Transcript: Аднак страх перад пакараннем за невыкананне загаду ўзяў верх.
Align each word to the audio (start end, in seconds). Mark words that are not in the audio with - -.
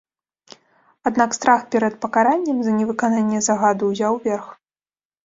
Аднак 1.09 1.35
страх 1.37 1.61
перад 1.75 1.93
пакараннем 2.05 2.57
за 2.69 2.73
невыкананне 2.79 3.39
загаду 3.49 3.83
ўзяў 3.91 4.13
верх. 4.25 4.47